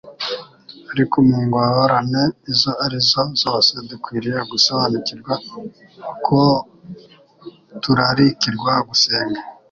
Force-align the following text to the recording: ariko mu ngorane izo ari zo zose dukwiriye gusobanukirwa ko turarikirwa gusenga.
ariko 0.91 1.15
mu 1.27 1.37
ngorane 1.45 2.23
izo 2.51 2.71
ari 2.85 2.99
zo 3.09 3.23
zose 3.43 3.71
dukwiriye 3.89 4.39
gusobanukirwa 4.51 5.33
ko 6.25 6.41
turarikirwa 7.81 8.73
gusenga. 8.89 9.39